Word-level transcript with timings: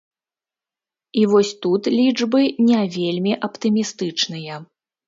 І 1.21 1.27
вось 1.35 1.53
тут 1.67 1.83
лічбы 1.99 2.41
не 2.71 2.81
вельмі 2.99 3.39
аптымістычныя. 3.51 4.53